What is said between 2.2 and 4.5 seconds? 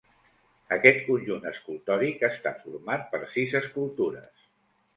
està format per sis escultures.